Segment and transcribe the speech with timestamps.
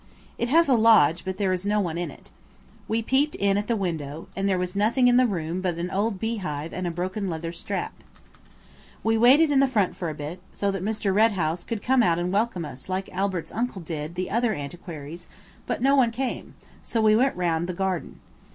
[0.39, 2.31] It has a lodge, but there is no one in it.
[2.87, 5.91] We peeped in at the window, and there was nothing in the room but an
[5.91, 7.93] old beehive and a broken leather strap.
[9.03, 11.13] We waited in the front for a bit, so that Mr.
[11.13, 15.27] Red House could come out and welcome us like Albert's uncle did the other antiquaries,
[15.67, 18.19] but no one came, so we went round the garden.